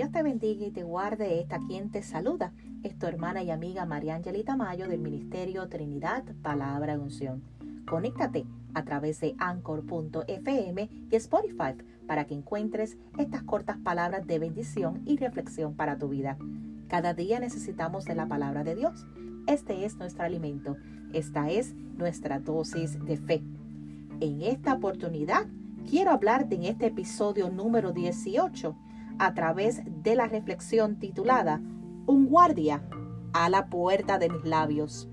Dios 0.00 0.12
te 0.12 0.22
bendiga 0.22 0.64
y 0.64 0.70
te 0.70 0.82
guarde. 0.82 1.40
Esta 1.40 1.58
quien 1.58 1.90
te 1.90 2.02
saluda 2.02 2.54
es 2.82 2.98
tu 2.98 3.04
hermana 3.04 3.42
y 3.42 3.50
amiga 3.50 3.84
María 3.84 4.14
Angelita 4.14 4.56
Mayo 4.56 4.88
del 4.88 5.00
Ministerio 5.02 5.68
Trinidad 5.68 6.24
Palabra 6.40 6.98
Unción. 6.98 7.42
Conéctate 7.86 8.46
a 8.72 8.82
través 8.82 9.20
de 9.20 9.34
anchor.fm 9.36 10.88
y 11.10 11.16
Spotify 11.16 11.74
para 12.06 12.24
que 12.24 12.32
encuentres 12.32 12.96
estas 13.18 13.42
cortas 13.42 13.76
palabras 13.76 14.26
de 14.26 14.38
bendición 14.38 15.02
y 15.04 15.18
reflexión 15.18 15.74
para 15.74 15.98
tu 15.98 16.08
vida. 16.08 16.38
Cada 16.88 17.12
día 17.12 17.38
necesitamos 17.38 18.06
de 18.06 18.14
la 18.14 18.24
palabra 18.24 18.64
de 18.64 18.76
Dios. 18.76 19.06
Este 19.46 19.84
es 19.84 19.98
nuestro 19.98 20.24
alimento. 20.24 20.78
Esta 21.12 21.50
es 21.50 21.74
nuestra 21.74 22.40
dosis 22.40 23.04
de 23.04 23.18
fe. 23.18 23.42
En 24.20 24.40
esta 24.40 24.72
oportunidad 24.72 25.46
quiero 25.86 26.10
hablarte 26.10 26.54
en 26.54 26.64
este 26.64 26.86
episodio 26.86 27.50
número 27.50 27.92
18 27.92 28.74
a 29.20 29.34
través 29.34 29.82
de 29.84 30.16
la 30.16 30.26
reflexión 30.26 30.96
titulada 30.96 31.60
Un 32.06 32.26
guardia 32.26 32.82
a 33.34 33.50
la 33.50 33.66
puerta 33.66 34.18
de 34.18 34.30
mis 34.30 34.44
labios. 34.44 35.08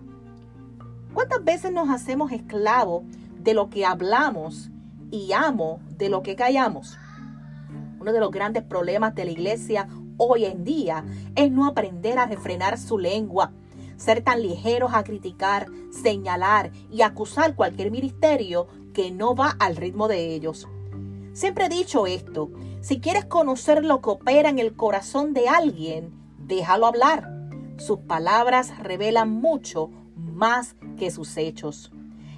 ¿Cuántas 1.13 1.43
veces 1.43 1.73
nos 1.73 1.89
hacemos 1.89 2.31
esclavos 2.31 3.03
de 3.37 3.53
lo 3.53 3.69
que 3.69 3.85
hablamos 3.85 4.71
y 5.11 5.33
amo 5.33 5.81
de 5.97 6.07
lo 6.07 6.23
que 6.23 6.37
callamos? 6.37 6.97
Uno 7.99 8.13
de 8.13 8.19
los 8.21 8.31
grandes 8.31 8.63
problemas 8.63 9.13
de 9.13 9.25
la 9.25 9.31
iglesia 9.31 9.89
hoy 10.15 10.45
en 10.45 10.63
día 10.63 11.03
es 11.35 11.51
no 11.51 11.67
aprender 11.67 12.17
a 12.17 12.27
refrenar 12.27 12.77
su 12.77 12.97
lengua, 12.97 13.51
ser 13.97 14.21
tan 14.21 14.41
ligeros 14.41 14.91
a 14.93 15.03
criticar, 15.03 15.67
señalar 15.91 16.71
y 16.89 17.01
acusar 17.01 17.55
cualquier 17.55 17.91
ministerio 17.91 18.67
que 18.93 19.11
no 19.11 19.35
va 19.35 19.49
al 19.59 19.75
ritmo 19.75 20.07
de 20.07 20.33
ellos. 20.33 20.65
Siempre 21.37 21.65
he 21.65 21.69
dicho 21.69 22.07
esto, 22.07 22.49
si 22.81 22.99
quieres 22.99 23.25
conocer 23.25 23.85
lo 23.85 24.01
que 24.01 24.09
opera 24.09 24.49
en 24.49 24.57
el 24.57 24.75
corazón 24.75 25.35
de 25.35 25.47
alguien, 25.47 26.11
déjalo 26.39 26.87
hablar. 26.87 27.29
Sus 27.77 27.99
palabras 27.99 28.75
revelan 28.79 29.29
mucho 29.29 29.91
más 30.15 30.75
que 30.97 31.11
sus 31.11 31.37
hechos. 31.37 31.91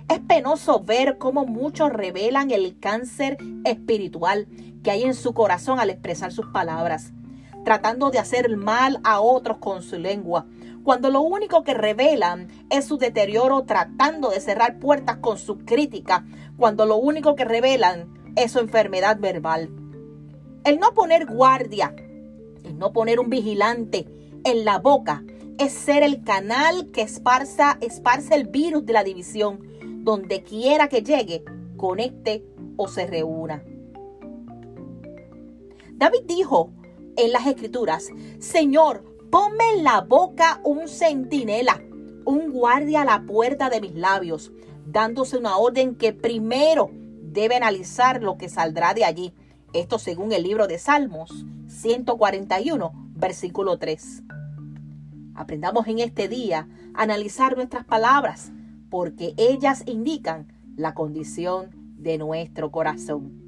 Es 0.10 0.20
penoso 0.20 0.82
ver 0.82 1.18
cómo 1.18 1.46
muchos 1.46 1.94
revelan 1.94 2.52
el 2.52 2.78
cáncer 2.78 3.38
espiritual 3.64 4.50
que 4.84 4.92
hay 4.92 5.04
en 5.04 5.14
su 5.14 5.34
corazón 5.34 5.80
al 5.80 5.92
expresar 5.92 6.34
sus 6.34 6.48
palabras, 6.48 7.14
tratando 7.64 8.10
de 8.10 8.20
hacer 8.20 8.58
mal 8.58 9.00
a 9.06 9.22
otros 9.22 9.60
con 9.60 9.82
su 9.82 9.98
lengua, 9.98 10.46
cuando 10.84 11.10
lo 11.10 11.22
único 11.22 11.64
que 11.64 11.74
revelan 11.74 12.50
es 12.70 12.84
su 12.84 12.98
deterioro 12.98 13.64
tratando 13.64 14.30
de 14.32 14.42
cerrar 14.42 14.78
puertas 14.78 15.20
con 15.20 15.38
su 15.38 15.60
crítica, 15.60 16.26
cuando 16.58 16.86
lo 16.86 16.98
único 16.98 17.36
que 17.36 17.46
revelan 17.46 18.19
es 18.36 18.52
su 18.52 18.60
enfermedad 18.60 19.20
verbal. 19.20 19.70
El 20.64 20.80
no 20.80 20.94
poner 20.94 21.26
guardia, 21.26 21.96
el 22.64 22.78
no 22.78 22.92
poner 22.94 23.20
un 23.20 23.30
vigilante 23.30 24.08
en 24.44 24.66
la 24.66 24.80
boca, 24.80 25.24
es 25.58 25.74
ser 25.74 26.04
el 26.04 26.24
canal 26.24 26.90
que 26.92 27.02
esparza, 27.02 27.78
esparce 27.82 28.36
el 28.36 28.48
virus 28.48 28.86
de 28.86 28.94
la 28.94 29.04
división, 29.04 29.60
donde 30.04 30.44
quiera 30.44 30.88
que 30.88 31.04
llegue, 31.04 31.44
conecte 31.76 32.46
o 32.78 32.88
se 32.88 33.06
reúna. 33.08 33.64
David 35.96 36.22
dijo 36.26 36.72
en 37.18 37.34
las 37.34 37.46
escrituras, 37.46 38.08
Señor, 38.40 39.04
ponme 39.30 39.64
en 39.76 39.84
la 39.84 40.00
boca 40.02 40.62
un 40.64 40.88
centinela, 40.88 41.84
un 42.24 42.52
guardia 42.52 43.02
a 43.02 43.06
la 43.06 43.24
puerta 43.26 43.70
de 43.70 43.82
mis 43.82 43.96
labios, 43.96 44.54
dándose 44.86 45.38
una 45.38 45.58
orden 45.58 45.96
que 45.96 46.14
primero 46.14 46.90
debe 47.32 47.56
analizar 47.56 48.22
lo 48.22 48.38
que 48.38 48.50
saldrá 48.50 48.94
de 48.94 49.06
allí. 49.06 49.34
Esto 49.74 50.00
según 50.00 50.32
el 50.32 50.44
libro 50.44 50.68
de 50.68 50.80
Salmos 50.80 51.46
141, 51.68 52.92
versículo 53.16 53.78
3. 53.78 54.24
Aprendamos 55.36 55.88
en 55.88 56.00
este 56.00 56.28
día 56.28 56.68
a 56.94 57.04
analizar 57.04 57.56
nuestras 57.56 57.86
palabras, 57.86 58.52
porque 58.90 59.34
ellas 59.38 59.84
indican 59.86 60.52
la 60.76 60.94
condición 60.94 61.70
de 61.98 62.18
nuestro 62.18 62.72
corazón. 62.72 63.40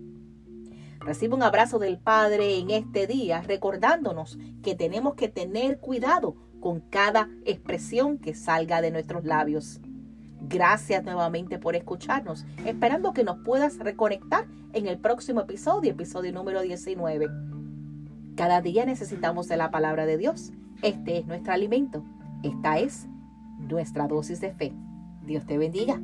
Recibe 1.00 1.34
un 1.34 1.42
abrazo 1.42 1.80
del 1.80 1.98
Padre 1.98 2.60
en 2.60 2.70
este 2.70 3.08
día, 3.08 3.42
recordándonos 3.42 4.38
que 4.62 4.76
tenemos 4.76 5.16
que 5.16 5.30
tener 5.30 5.80
cuidado 5.80 6.36
con 6.60 6.80
cada 6.80 7.28
expresión 7.44 8.20
que 8.20 8.36
salga 8.36 8.82
de 8.82 8.92
nuestros 8.92 9.26
labios. 9.26 9.82
Gracias 10.42 11.04
nuevamente 11.04 11.60
por 11.60 11.76
escucharnos, 11.76 12.46
esperando 12.66 13.14
que 13.14 13.24
nos 13.24 13.38
puedas 13.40 13.78
reconectar 13.78 14.48
en 14.74 14.88
el 14.88 14.98
próximo 14.98 15.42
episodio, 15.42 15.92
episodio 15.92 16.34
número 16.34 16.62
19. 16.62 17.30
Cada 18.36 18.62
día 18.62 18.86
necesitamos 18.86 19.48
de 19.48 19.58
la 19.58 19.72
palabra 19.72 20.06
de 20.06 20.18
Dios. 20.18 20.52
Este 20.82 21.20
es 21.20 21.28
nuestro 21.28 21.54
alimento. 21.54 22.04
Esta 22.44 22.80
es 22.80 23.08
nuestra 23.60 24.08
dosis 24.08 24.42
de 24.42 24.52
fe. 24.54 24.74
Dios 25.24 25.46
te 25.46 25.58
bendiga. 25.58 26.02